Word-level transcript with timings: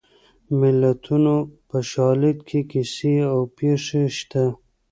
د 0.47 0.49
متلونو 0.59 1.35
په 1.67 1.77
شالید 1.91 2.37
کې 2.49 2.59
کیسې 2.71 3.15
او 3.31 3.39
پېښې 3.57 4.03
شته 4.17 4.45